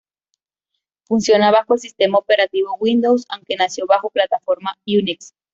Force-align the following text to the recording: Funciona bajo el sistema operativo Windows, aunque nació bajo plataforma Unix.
Funciona 1.05 1.51
bajo 1.51 1.75
el 1.75 1.79
sistema 1.79 2.17
operativo 2.17 2.75
Windows, 2.79 3.23
aunque 3.29 3.55
nació 3.55 3.85
bajo 3.85 4.09
plataforma 4.09 4.75
Unix. 4.87 5.35